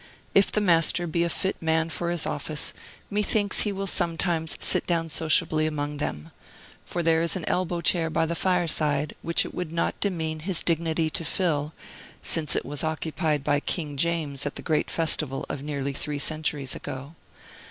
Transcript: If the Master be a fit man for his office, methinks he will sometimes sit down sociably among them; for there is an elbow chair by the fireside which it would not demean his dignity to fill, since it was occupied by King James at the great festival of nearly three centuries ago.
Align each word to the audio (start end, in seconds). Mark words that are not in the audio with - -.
If 0.33 0.51
the 0.51 0.61
Master 0.61 1.05
be 1.05 1.23
a 1.23 1.29
fit 1.29 1.61
man 1.61 1.91
for 1.91 2.09
his 2.09 2.25
office, 2.25 2.73
methinks 3.11 3.59
he 3.59 3.71
will 3.71 3.85
sometimes 3.85 4.55
sit 4.59 4.87
down 4.87 5.09
sociably 5.09 5.67
among 5.67 5.97
them; 5.97 6.31
for 6.83 7.03
there 7.03 7.21
is 7.21 7.35
an 7.35 7.45
elbow 7.47 7.81
chair 7.81 8.09
by 8.09 8.25
the 8.25 8.33
fireside 8.33 9.13
which 9.21 9.45
it 9.45 9.53
would 9.53 9.71
not 9.71 9.99
demean 9.99 10.39
his 10.39 10.63
dignity 10.63 11.11
to 11.11 11.23
fill, 11.23 11.73
since 12.23 12.55
it 12.55 12.65
was 12.65 12.83
occupied 12.83 13.43
by 13.43 13.59
King 13.59 13.95
James 13.95 14.47
at 14.47 14.55
the 14.55 14.63
great 14.63 14.89
festival 14.89 15.45
of 15.49 15.61
nearly 15.61 15.93
three 15.93 16.17
centuries 16.17 16.73
ago. 16.73 17.13